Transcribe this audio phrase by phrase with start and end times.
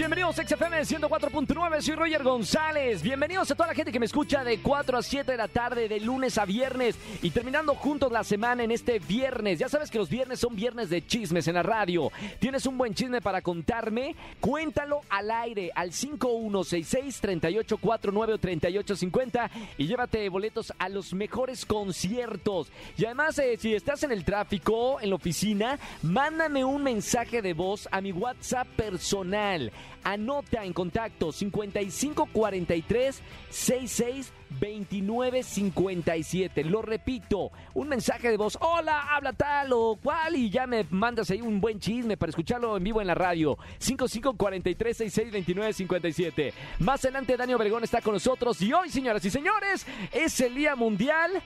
[0.00, 3.02] bienvenidos a XFM 104.9, soy Roger González.
[3.02, 5.90] Bienvenidos a toda la gente que me escucha de 4 a 7 de la tarde,
[5.90, 9.58] de lunes a viernes y terminando juntos la semana en este viernes.
[9.58, 12.10] Ya sabes que los viernes son viernes de chismes en la radio.
[12.38, 14.16] ¿Tienes un buen chisme para contarme?
[14.40, 22.68] Cuéntalo al aire al 5166-3849 3850 y llévate boletos a los mejores conciertos.
[22.96, 27.52] Y además, eh, si estás en el tráfico, en la oficina, mándame un mensaje de
[27.52, 29.70] voz a mi WhatsApp personal
[30.04, 36.64] Anota en contacto 5543 66 29 57.
[36.64, 38.58] Lo repito, un mensaje de voz.
[38.60, 40.36] Hola, habla tal o cual.
[40.36, 43.58] Y ya me mandas ahí un buen chisme para escucharlo en vivo en la radio.
[43.78, 46.54] 5543 66 29 57.
[46.80, 48.60] Más adelante, Daniel Obregón está con nosotros.
[48.62, 51.42] Y hoy, señoras y señores, es el Día Mundial.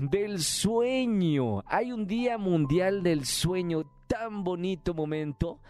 [0.00, 1.62] Del sueño.
[1.66, 5.60] Hay un día mundial del sueño tan bonito momento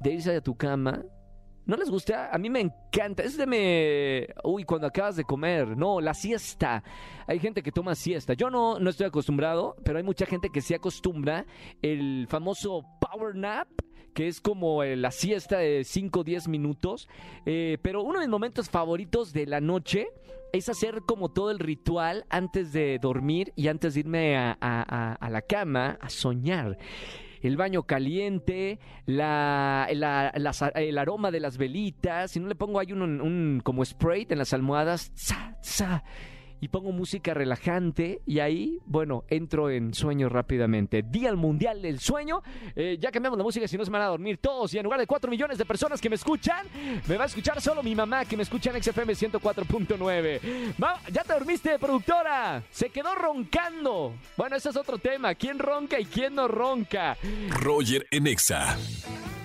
[0.00, 1.02] de irse a tu cama.
[1.66, 2.30] ¿No les gusta?
[2.30, 3.22] A mí me encanta.
[3.22, 4.28] Es de me...
[4.44, 5.76] Uy, cuando acabas de comer.
[5.76, 6.82] No, la siesta.
[7.26, 8.34] Hay gente que toma siesta.
[8.34, 11.46] Yo no, no estoy acostumbrado, pero hay mucha gente que se acostumbra.
[11.80, 13.68] El famoso power nap
[14.14, 17.08] que es como eh, la siesta de 5 o 10 minutos.
[17.44, 20.06] Eh, pero uno de mis momentos favoritos de la noche
[20.52, 25.42] es hacer como todo el ritual antes de dormir y antes de irme a, la
[25.42, 26.78] cama a soñar
[27.48, 33.02] el baño caliente, la, el aroma de las velitas, si no le pongo ahí un,
[33.02, 35.12] un como spray en las almohadas,
[36.60, 41.02] y pongo música relajante y ahí, bueno, entro en sueño rápidamente.
[41.02, 42.42] Día Mundial del Sueño.
[42.76, 45.00] Eh, ya cambiamos la música si no se van a dormir todos y en lugar
[45.00, 46.66] de 4 millones de personas que me escuchan,
[47.08, 50.74] me va a escuchar solo mi mamá que me escucha en XFM 104.9.
[51.12, 52.62] ¿Ya te dormiste, productora?
[52.70, 54.14] Se quedó roncando.
[54.36, 55.34] Bueno, ese es otro tema.
[55.34, 57.16] ¿Quién ronca y quién no ronca?
[57.50, 58.76] Roger en Exa.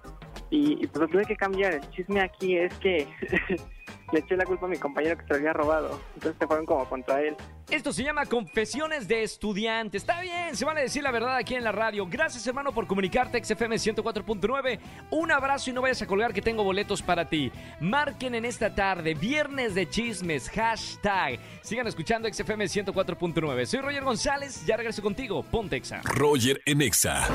[0.50, 1.74] Y, y pues lo tuve que cambiar.
[1.74, 3.08] El chisme aquí es que
[4.12, 6.00] le eché la culpa a mi compañero que se lo había robado.
[6.14, 7.36] Entonces se fueron como contra él.
[7.70, 9.98] Esto se llama Confesiones de Estudiante.
[9.98, 12.06] Está bien, se van a decir la verdad aquí en la radio.
[12.06, 14.80] Gracias, hermano, por comunicarte, XFM 104.9.
[15.12, 17.52] Un abrazo y no vayas a colgar que tengo boletos para ti.
[17.80, 21.40] Marquen en esta tarde, viernes de chismes, hashtag.
[21.62, 23.66] Sigan escuchando XFM 104.9.
[23.66, 25.44] Soy Roger González, ya regreso contigo.
[25.44, 26.02] Ponte Exa.
[26.04, 27.28] Roger en Exa.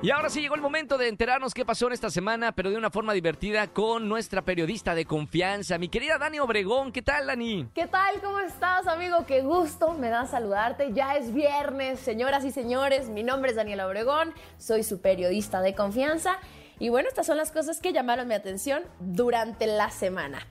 [0.00, 2.76] Y ahora sí llegó el momento de enterarnos qué pasó en esta semana, pero de
[2.76, 6.92] una forma divertida con nuestra periodista de confianza, mi querida Dani Obregón.
[6.92, 7.68] ¿Qué tal, Dani?
[7.74, 8.20] ¿Qué tal?
[8.22, 9.26] ¿Cómo estás, amigo?
[9.26, 10.92] Qué gusto me da saludarte.
[10.92, 13.08] Ya es viernes, señoras y señores.
[13.08, 16.38] Mi nombre es Daniela Obregón, soy su periodista de confianza.
[16.78, 20.46] Y bueno, estas son las cosas que llamaron mi atención durante la semana.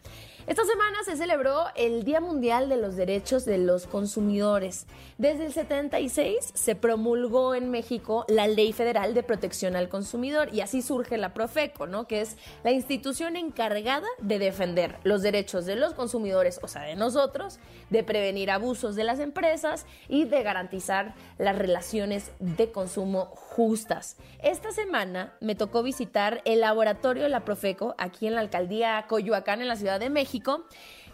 [0.47, 4.87] Esta semana se celebró el Día Mundial de los Derechos de los Consumidores.
[5.17, 10.61] Desde el 76 se promulgó en México la Ley Federal de Protección al Consumidor y
[10.61, 12.07] así surge la Profeco, ¿no?
[12.07, 16.95] Que es la institución encargada de defender los derechos de los consumidores, o sea, de
[16.95, 17.59] nosotros,
[17.89, 24.15] de prevenir abusos de las empresas y de garantizar las relaciones de consumo justas.
[24.41, 29.59] Esta semana me tocó visitar el laboratorio de la Profeco aquí en la alcaldía Coyoacán
[29.61, 30.36] en la Ciudad de México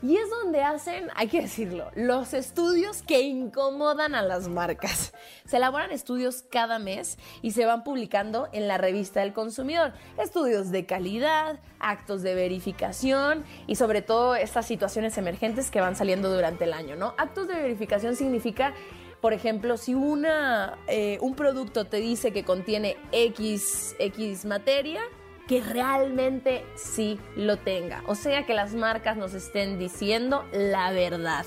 [0.01, 5.13] y es donde hacen, hay que decirlo, los estudios que incomodan a las marcas.
[5.45, 9.93] Se elaboran estudios cada mes y se van publicando en la revista del consumidor.
[10.17, 16.33] Estudios de calidad, actos de verificación y sobre todo estas situaciones emergentes que van saliendo
[16.33, 17.13] durante el año, ¿no?
[17.17, 18.73] Actos de verificación significa
[19.21, 24.99] por ejemplo, si una, eh, un producto te dice que contiene X, X materia,
[25.47, 28.03] que realmente sí lo tenga.
[28.07, 31.45] O sea, que las marcas nos estén diciendo la verdad.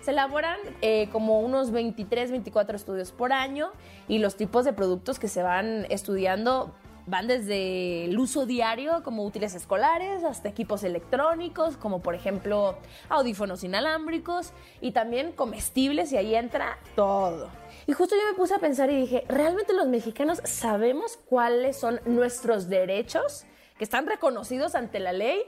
[0.00, 3.72] Se elaboran eh, como unos 23, 24 estudios por año
[4.08, 6.74] y los tipos de productos que se van estudiando
[7.06, 12.76] van desde el uso diario como útiles escolares hasta equipos electrónicos, como por ejemplo
[13.08, 17.48] audífonos inalámbricos y también comestibles y ahí entra todo.
[17.86, 22.00] Y justo yo me puse a pensar y dije, ¿realmente los mexicanos sabemos cuáles son
[22.04, 23.44] nuestros derechos
[23.78, 25.42] que están reconocidos ante la ley?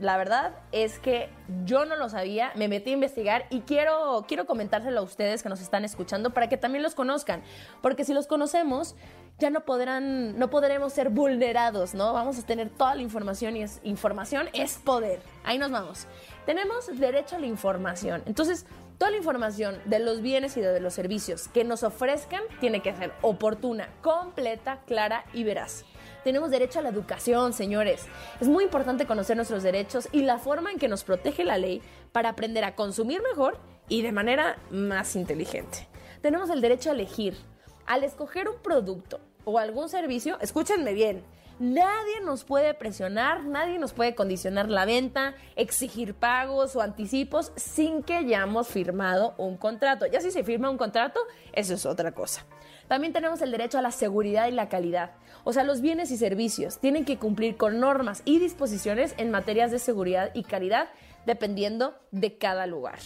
[0.00, 1.28] la verdad es que
[1.64, 5.48] yo no lo sabía, me metí a investigar y quiero, quiero comentárselo a ustedes que
[5.48, 7.42] nos están escuchando para que también los conozcan,
[7.82, 8.96] porque si los conocemos
[9.38, 12.12] ya no podrán, no podremos ser vulnerados, ¿no?
[12.12, 15.20] Vamos a tener toda la información y es, información es poder.
[15.44, 16.06] Ahí nos vamos.
[16.46, 18.22] Tenemos derecho a la información.
[18.26, 18.66] Entonces,
[19.00, 22.94] toda la información de los bienes y de los servicios que nos ofrezcan tiene que
[22.94, 25.86] ser oportuna, completa, clara y veraz.
[26.22, 28.04] Tenemos derecho a la educación, señores.
[28.42, 31.80] Es muy importante conocer nuestros derechos y la forma en que nos protege la ley
[32.12, 33.56] para aprender a consumir mejor
[33.88, 35.88] y de manera más inteligente.
[36.20, 37.38] Tenemos el derecho a elegir.
[37.86, 41.24] Al escoger un producto o algún servicio, escúchenme bien,
[41.60, 48.02] Nadie nos puede presionar, nadie nos puede condicionar la venta, exigir pagos o anticipos sin
[48.02, 50.06] que hayamos firmado un contrato.
[50.06, 51.20] Ya si se firma un contrato,
[51.52, 52.46] eso es otra cosa.
[52.88, 55.10] También tenemos el derecho a la seguridad y la calidad.
[55.44, 59.70] O sea, los bienes y servicios tienen que cumplir con normas y disposiciones en materias
[59.70, 60.88] de seguridad y calidad
[61.26, 63.00] dependiendo de cada lugar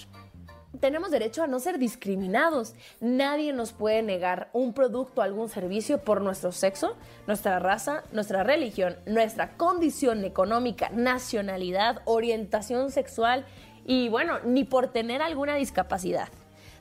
[0.81, 2.75] tenemos derecho a no ser discriminados.
[3.00, 8.43] Nadie nos puede negar un producto o algún servicio por nuestro sexo, nuestra raza, nuestra
[8.43, 13.44] religión, nuestra condición económica, nacionalidad, orientación sexual
[13.87, 16.29] y bueno, ni por tener alguna discapacidad.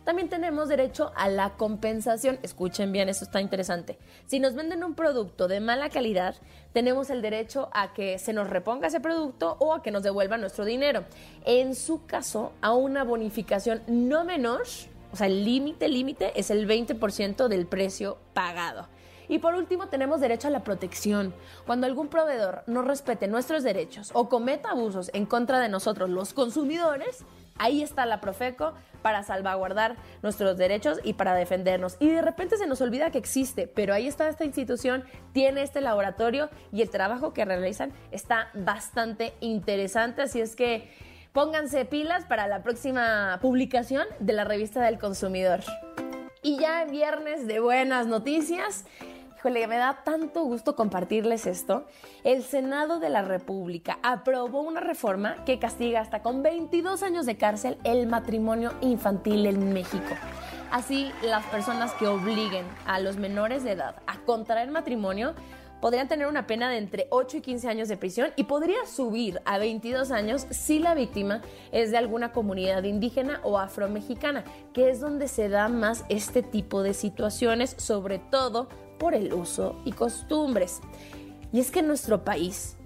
[0.03, 2.37] También tenemos derecho a la compensación.
[2.43, 3.97] Escuchen bien, eso está interesante.
[4.25, 6.35] Si nos venden un producto de mala calidad,
[6.73, 10.41] tenemos el derecho a que se nos reponga ese producto o a que nos devuelvan
[10.41, 11.05] nuestro dinero.
[11.45, 14.63] En su caso, a una bonificación no menor,
[15.11, 18.87] o sea, el límite, límite es el 20% del precio pagado.
[19.29, 21.33] Y por último, tenemos derecho a la protección.
[21.65, 26.33] Cuando algún proveedor no respete nuestros derechos o cometa abusos en contra de nosotros, los
[26.33, 27.23] consumidores,
[27.57, 31.97] ahí está la Profeco para salvaguardar nuestros derechos y para defendernos.
[31.99, 35.03] Y de repente se nos olvida que existe, pero ahí está esta institución,
[35.33, 40.89] tiene este laboratorio y el trabajo que realizan está bastante interesante, así es que
[41.33, 45.61] pónganse pilas para la próxima publicación de la revista del consumidor.
[46.41, 48.85] Y ya viernes de buenas noticias,
[49.43, 51.83] Híjole, me da tanto gusto compartirles esto.
[52.23, 57.35] El Senado de la República aprobó una reforma que castiga hasta con 22 años de
[57.35, 60.15] cárcel el matrimonio infantil en México.
[60.71, 65.33] Así, las personas que obliguen a los menores de edad a contraer matrimonio
[65.81, 69.41] podrían tener una pena de entre 8 y 15 años de prisión y podría subir
[69.43, 71.41] a 22 años si la víctima
[71.73, 76.83] es de alguna comunidad indígena o afromexicana, que es donde se da más este tipo
[76.83, 78.69] de situaciones, sobre todo
[79.03, 80.79] por el uso y costumbres.
[81.51, 82.77] Y es que en nuestro país,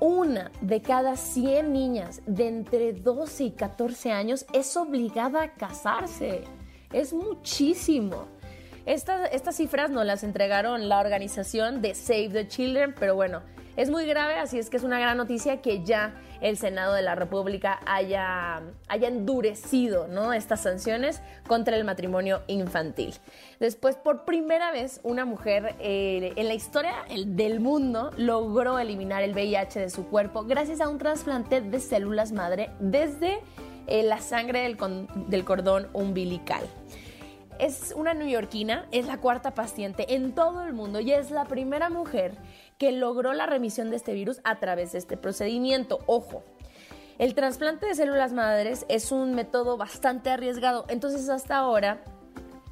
[0.00, 6.44] una de cada 100 niñas de entre 12 y 14 años es obligada a casarse.
[6.92, 8.26] Es muchísimo.
[8.84, 13.40] Estas, estas cifras nos las entregaron la organización de Save the Children, pero bueno,
[13.76, 17.02] es muy grave, así es que es una gran noticia que ya el Senado de
[17.02, 23.14] la República haya, haya endurecido estas sanciones contra el matrimonio infantil.
[23.60, 26.94] Después, por primera vez, una mujer eh, en la historia
[27.26, 32.32] del mundo logró eliminar el VIH de su cuerpo gracias a un trasplante de células
[32.32, 33.40] madre desde
[33.86, 34.76] eh, la sangre del,
[35.28, 36.64] del cordón umbilical.
[37.58, 41.90] Es una neoyorquina, es la cuarta paciente en todo el mundo y es la primera
[41.90, 42.34] mujer
[42.82, 46.00] que logró la remisión de este virus a través de este procedimiento.
[46.06, 46.42] Ojo,
[47.20, 52.02] el trasplante de células madres es un método bastante arriesgado, entonces hasta ahora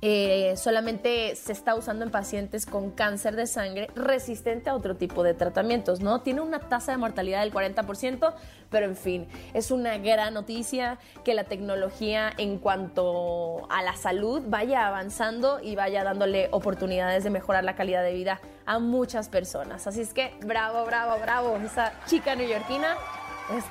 [0.02, 5.23] eh, solamente se está usando en pacientes con cáncer de sangre resistente a otro tipo
[5.23, 6.23] de tratamientos, ¿no?
[6.23, 8.33] Tiene una tasa de mortalidad del 40%,
[8.71, 14.42] pero en fin, es una gran noticia que la tecnología en cuanto a la salud
[14.47, 19.87] vaya avanzando y vaya dándole oportunidades de mejorar la calidad de vida a muchas personas.
[19.87, 22.97] Así es que bravo, bravo, bravo, esa chica neoyorquina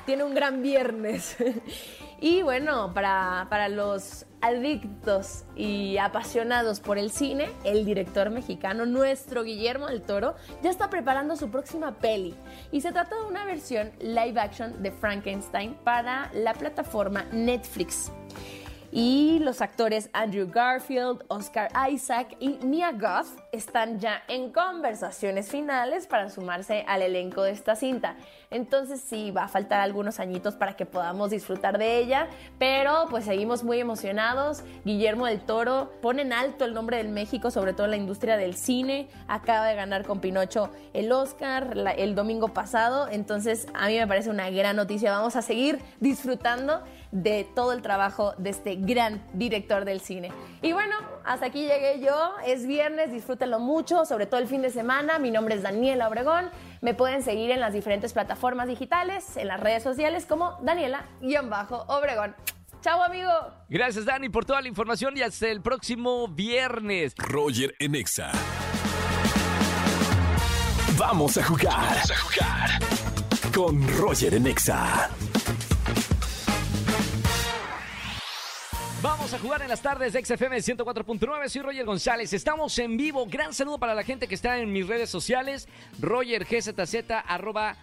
[0.06, 1.36] tiene un gran viernes.
[2.20, 9.44] y bueno, para, para los adictos y apasionados por el cine, el director mexicano, nuestro
[9.44, 12.34] Guillermo del Toro, ya está preparando su próxima peli.
[12.72, 18.10] Y se trata de una versión live action de Frankenstein para la plataforma Netflix.
[18.92, 26.06] Y los actores Andrew Garfield, Oscar Isaac y Mia Goth están ya en conversaciones finales
[26.06, 28.16] para sumarse al elenco de esta cinta.
[28.50, 32.28] Entonces sí, va a faltar algunos añitos para que podamos disfrutar de ella,
[32.58, 34.62] pero pues seguimos muy emocionados.
[34.84, 38.36] Guillermo del Toro pone en alto el nombre del México, sobre todo en la industria
[38.36, 39.08] del cine.
[39.28, 44.30] Acaba de ganar con Pinocho el Oscar el domingo pasado, entonces a mí me parece
[44.30, 45.12] una gran noticia.
[45.12, 46.82] Vamos a seguir disfrutando
[47.12, 50.32] de todo el trabajo de este gran director del cine.
[50.62, 52.34] Y bueno, hasta aquí llegué yo.
[52.46, 55.18] Es viernes, disfrútenlo mucho, sobre todo el fin de semana.
[55.18, 56.50] Mi nombre es Daniela Obregón.
[56.80, 62.34] Me pueden seguir en las diferentes plataformas digitales, en las redes sociales como Daniela-Obregón.
[62.80, 63.30] Chao, amigo.
[63.68, 67.14] Gracias, Dani, por toda la información y hasta el próximo viernes.
[67.18, 68.32] Roger Enexa.
[70.96, 71.74] Vamos a jugar.
[71.74, 72.70] Vamos a jugar.
[73.54, 75.10] Con Roger Enexa.
[79.02, 81.48] Vamos a jugar en las tardes de XFM 104.9.
[81.48, 82.34] Soy Roger González.
[82.34, 83.24] Estamos en vivo.
[83.26, 85.68] Gran saludo para la gente que está en mis redes sociales.
[86.00, 87.76] Roger GZZ, arroba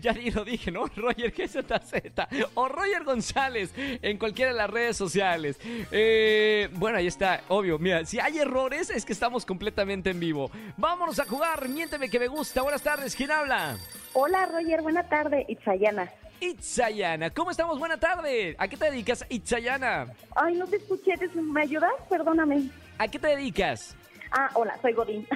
[0.00, 0.86] ya lo dije, ¿no?
[0.96, 5.58] Roger GZZ o Roger González en cualquiera de las redes sociales.
[5.90, 7.80] Eh, bueno, ahí está, obvio.
[7.80, 10.52] Mira, si hay errores es que estamos completamente en vivo.
[10.76, 11.68] Vámonos a jugar.
[11.68, 12.62] Miénteme que me gusta.
[12.62, 13.16] Buenas tardes.
[13.16, 13.76] ¿Quién habla?
[14.12, 14.82] Hola, Roger.
[14.82, 15.44] Buena tarde.
[15.48, 16.12] Itzayana.
[16.40, 17.30] Itzayana.
[17.30, 17.78] ¿Cómo estamos?
[17.78, 18.56] Buena tarde.
[18.58, 20.12] ¿A qué te dedicas, Itzayana?
[20.34, 21.12] Ay, no te escuché.
[21.34, 21.92] ¿Me ayudas?
[22.08, 22.70] Perdóname.
[22.98, 23.96] ¿A qué te dedicas?
[24.32, 25.26] Ah, hola, soy Godín.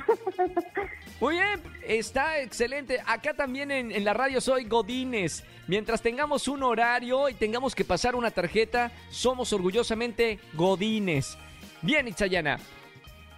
[1.20, 3.00] Muy bien, está excelente.
[3.06, 5.44] Acá también en, la radio soy Godines.
[5.66, 11.36] Mientras tengamos un horario y tengamos que pasar una tarjeta, somos orgullosamente Godines.
[11.82, 12.58] Bien, Itzayana.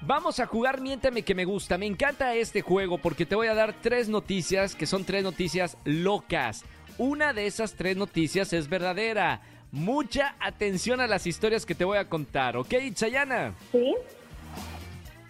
[0.02, 1.78] Vamos a jugar Miéntame que me gusta.
[1.78, 5.78] Me encanta este juego porque te voy a dar tres noticias que son tres noticias
[5.84, 6.64] locas.
[6.98, 9.42] Una de esas tres noticias es verdadera.
[9.70, 13.54] Mucha atención a las historias que te voy a contar, ¿ok, Chayana?
[13.70, 13.94] Sí.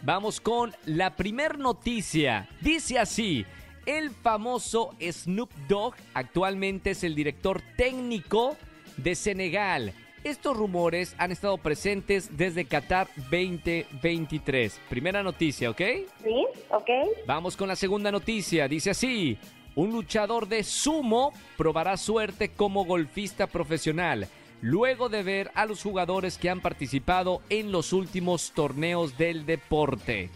[0.03, 2.49] Vamos con la primer noticia.
[2.61, 3.45] Dice así.
[3.85, 8.57] El famoso Snoop Dogg actualmente es el director técnico
[8.97, 9.93] de Senegal.
[10.25, 14.81] Estos rumores han estado presentes desde Qatar 2023.
[14.89, 15.81] Primera noticia, ¿ok?
[16.23, 16.91] Sí, ok.
[17.27, 18.67] Vamos con la segunda noticia.
[18.67, 19.39] Dice así.
[19.77, 24.27] Un luchador de sumo probará suerte como golfista profesional,
[24.63, 30.31] luego de ver a los jugadores que han participado en los últimos torneos del deporte.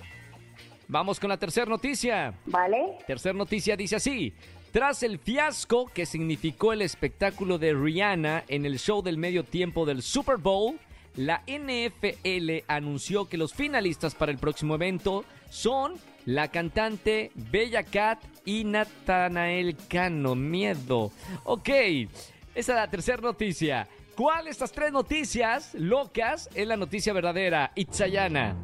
[0.88, 2.34] Vamos con la tercera noticia.
[2.44, 2.98] Vale.
[3.06, 4.34] Tercera noticia dice así.
[4.72, 9.86] Tras el fiasco que significó el espectáculo de Rihanna en el show del medio tiempo
[9.86, 10.78] del Super Bowl,
[11.16, 15.94] la NFL anunció que los finalistas para el próximo evento son
[16.26, 20.34] la cantante Bella Cat y Natanael Cano.
[20.34, 21.10] Miedo.
[21.44, 22.08] Ok, esa
[22.54, 23.88] es la tercera noticia.
[24.16, 27.72] ¿Cuál de estas tres noticias locas es la noticia verdadera?
[27.74, 28.54] Itzayana.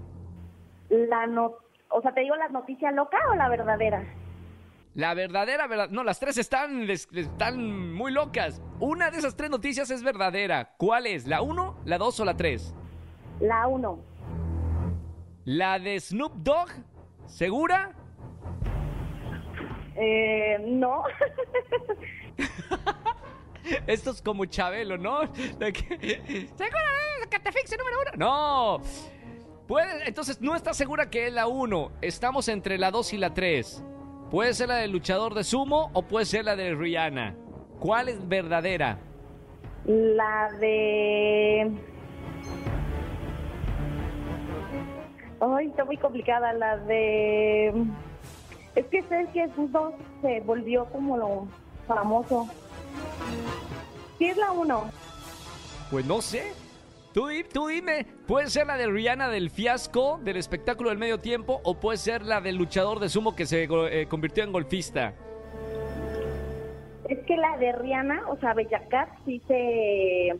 [0.90, 1.54] La no,
[1.88, 4.04] o sea, ¿te digo la noticia loca o la verdadera?
[4.96, 5.90] La verdadera, verdad.
[5.90, 8.62] No, las tres están, están muy locas.
[8.80, 10.72] Una de esas tres noticias es verdadera.
[10.78, 11.26] ¿Cuál es?
[11.26, 12.74] ¿La uno, la dos o la tres?
[13.38, 13.98] La uno.
[15.44, 16.70] ¿La de Snoop Dogg?
[17.26, 17.92] ¿Segura?
[19.96, 21.02] Eh, no.
[23.86, 25.30] Esto es como Chabelo, ¿no?
[25.34, 25.72] ¿Segura
[27.30, 27.38] que
[27.76, 28.10] número uno?
[28.16, 28.80] No.
[29.68, 31.92] Puede, entonces no estás segura que es la uno.
[32.00, 33.84] Estamos entre la dos y la tres.
[34.30, 37.36] Puede ser la del luchador de sumo o puede ser la de Rihanna.
[37.78, 38.98] ¿Cuál es verdadera?
[39.84, 41.70] La de...
[45.40, 46.52] Ay, está muy complicada.
[46.54, 47.68] La de...
[48.74, 51.46] Es que sé que dos se volvió como lo
[51.86, 52.48] famoso.
[54.18, 54.90] ¿Qué es la uno?
[55.90, 56.52] Pues no sé.
[57.16, 61.62] Tú, tú, dime, puede ser la de Rihanna del fiasco del espectáculo del medio tiempo
[61.64, 65.14] o puede ser la del luchador de sumo que se eh, convirtió en golfista.
[67.08, 70.38] Es que la de Rihanna, o sea, Bellacat sí se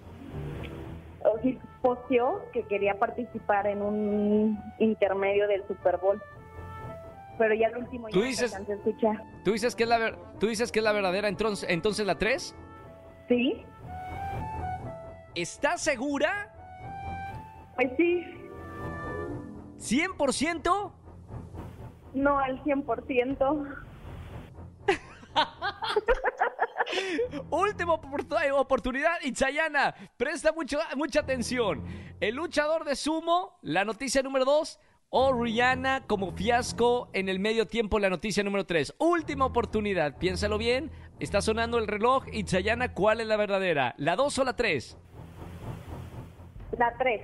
[1.24, 6.20] o sí posteó que quería participar en un intermedio del Super Bowl.
[7.38, 8.54] Pero ya el último ¿Tú dices,
[9.44, 12.54] ¿Tú dices que es la tú dices que es la verdadera entonces entonces la 3?
[13.28, 13.64] Sí.
[15.34, 16.52] ¿Estás segura?
[17.76, 18.24] Pues sí.
[19.78, 20.92] ¿100%?
[22.14, 23.84] No, al 100%.
[27.50, 29.94] Última oportunidad, Itzayana.
[30.16, 31.84] Presta mucho, mucha atención.
[32.20, 34.80] El luchador de sumo, la noticia número 2.
[35.08, 38.96] O Rihanna como fiasco en el medio tiempo, la noticia número 3.
[38.98, 40.90] Última oportunidad, piénsalo bien.
[41.20, 42.24] Está sonando el reloj.
[42.32, 43.94] Itzayana, ¿cuál es la verdadera?
[43.98, 44.98] ¿La 2 o la 3?
[46.78, 47.22] La 3.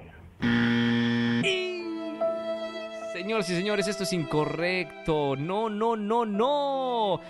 [3.12, 5.36] Señoras y señores, esto es incorrecto.
[5.36, 7.20] No, no, no, no.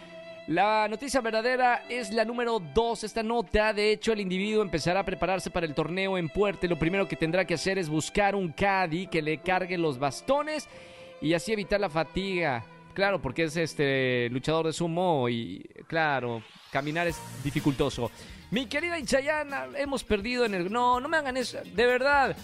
[0.49, 3.05] La noticia verdadera es la número 2.
[3.05, 6.67] Esta nota, de hecho, el individuo empezará a prepararse para el torneo en Puerte.
[6.67, 10.69] Lo primero que tendrá que hacer es buscar un caddy que le cargue los bastones
[11.21, 12.65] y así evitar la fatiga.
[12.95, 18.11] Claro, porque es este luchador de sumo y, claro, caminar es dificultoso.
[18.51, 20.73] Mi querida Ichayana, hemos perdido en el...
[20.73, 22.37] No, no me hagan eso, de verdad.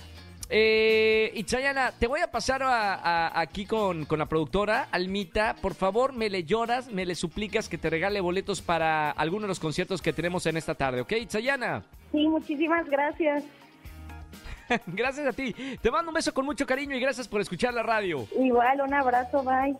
[0.51, 2.63] Eh, Itzayana, te voy a pasar
[3.35, 5.57] aquí con, con, la productora, Almita.
[5.61, 9.49] Por favor, me le lloras, me le suplicas que te regale boletos para algunos de
[9.49, 11.83] los conciertos que tenemos en esta tarde, ¿ok, Itzayana?
[12.13, 13.45] Sí, muchísimas gracias.
[14.87, 15.55] gracias a ti.
[15.83, 18.27] Te mando un beso con mucho cariño y gracias por escuchar la radio.
[18.39, 19.77] Igual, un abrazo, bye.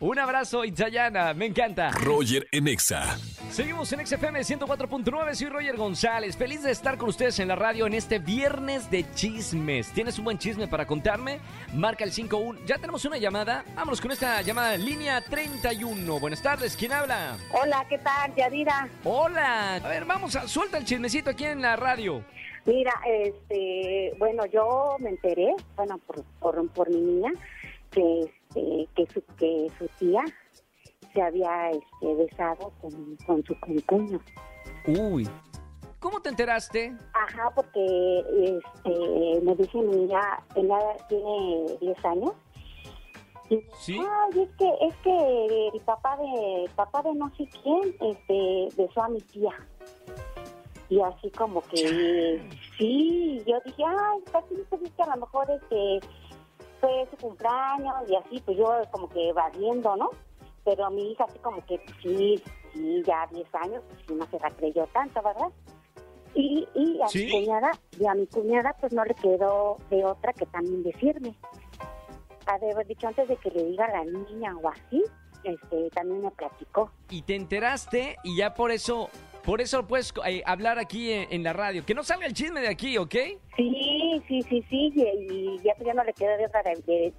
[0.00, 1.90] Un abrazo, Itzayana, me encanta.
[1.90, 3.18] Roger Enexa.
[3.50, 6.36] Seguimos en XFM 104.9, soy Roger González.
[6.36, 9.90] Feliz de estar con ustedes en la radio en este viernes de chismes.
[9.92, 11.40] ¿Tienes un buen chisme para contarme?
[11.74, 12.60] Marca el 51.
[12.66, 13.64] Ya tenemos una llamada.
[13.74, 16.20] Vámonos con esta llamada línea 31.
[16.20, 17.36] Buenas tardes, ¿quién habla?
[17.52, 18.34] Hola, ¿qué tal?
[18.36, 18.88] Yadira.
[19.02, 19.76] Hola.
[19.76, 22.22] A ver, vamos, a, suelta el chismecito aquí en la radio.
[22.66, 27.32] Mira, este, bueno, yo me enteré, bueno, por, por, por mi niña,
[27.90, 30.22] que, este, que, su, que su tía
[31.12, 34.20] se había este, besado con, con su concuño.
[34.86, 35.28] Uy.
[36.00, 36.96] ¿Cómo te enteraste?
[37.12, 40.20] Ajá, porque este, me dice mi niña,
[40.54, 42.32] ella tiene 10 años.
[43.50, 43.98] Y, ¿Sí?
[43.98, 49.02] Ay, es que, es que el papá de, papá de no sé quién, este, besó
[49.02, 49.50] a mi tía.
[50.88, 52.48] Y así como que,
[52.78, 56.00] sí, yo dije, ay, casi no que a lo mejor este,
[56.80, 60.10] fue su cumpleaños y así, pues yo como que evadiendo, ¿no?
[60.68, 62.42] Pero a mi hija así como que sí,
[62.74, 65.48] sí, ya 10 años, pues sí, no se la creyó tanto, ¿verdad?
[66.34, 70.34] Y, y a mi cuñada, y a mi cuñada pues no le quedó de otra
[70.34, 71.34] que también decirme.
[72.44, 75.02] Ha de haber dicho antes de que le diga a la niña o así,
[75.42, 76.90] este, también me platicó.
[77.08, 79.08] Y te enteraste y ya por eso
[79.48, 81.82] por eso puedes eh, hablar aquí en, la radio.
[81.86, 83.14] Que no salga el chisme de aquí, ¿ok?
[83.56, 84.94] Sí, sí, sí, sí.
[84.94, 87.14] Y, ya, ya no le queda de otra de,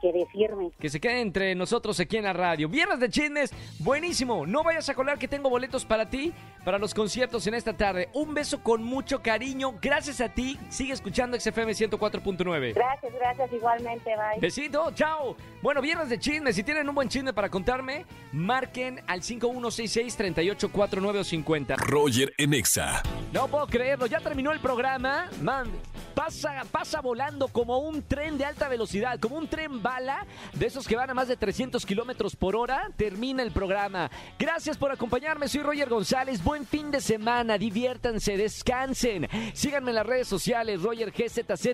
[0.00, 0.70] que decirme.
[0.78, 2.68] Que se quede entre nosotros aquí en la radio.
[2.68, 4.46] Viernes de chismes, buenísimo.
[4.46, 6.32] No vayas a colar que tengo boletos para ti,
[6.64, 8.08] para los conciertos en esta tarde.
[8.12, 9.74] Un beso con mucho cariño.
[9.80, 10.58] Gracias a ti.
[10.68, 12.74] Sigue escuchando XFM 104.9.
[12.74, 13.52] Gracias, gracias.
[13.52, 14.40] Igualmente, bye.
[14.40, 15.36] Besito, chao.
[15.62, 16.56] Bueno, viernes de chismes.
[16.56, 23.02] Si tienen un buen chisme para contarme, marquen al 5166 384950 Roger Enexa.
[23.32, 25.28] No puedo creerlo, ya terminó el programa.
[25.42, 25.70] Man,
[26.16, 30.88] pasa, pasa volando como un tren de alta velocidad, como un tren bala, de esos
[30.88, 32.90] que van a más de 300 kilómetros por hora.
[32.96, 34.10] Termina el programa.
[34.38, 36.42] Gracias por acompañarme, soy Roger González.
[36.42, 39.28] Buen fin de semana, diviértanse, descansen.
[39.52, 41.66] Síganme en las redes sociales, Roger GZZ.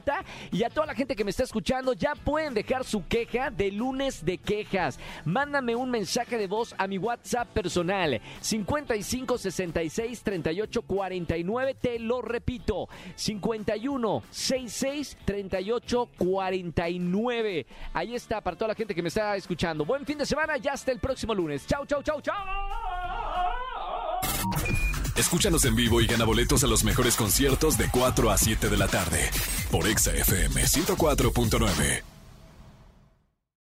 [0.51, 3.71] Y a toda la gente que me está escuchando, ya pueden dejar su queja de
[3.71, 4.99] lunes de quejas.
[5.25, 11.75] Mándame un mensaje de voz a mi WhatsApp personal, 5560 56 38 49.
[11.81, 17.67] Te lo repito, 51 66 38 49.
[17.93, 19.85] Ahí está para toda la gente que me está escuchando.
[19.85, 21.67] Buen fin de semana, ya hasta el próximo lunes.
[21.67, 22.35] Chau, chau, chau, chau.
[25.17, 28.77] Escúchanos en vivo y gana boletos a los mejores conciertos de 4 a 7 de
[28.77, 29.31] la tarde
[29.71, 32.12] por Exa FM 104.9.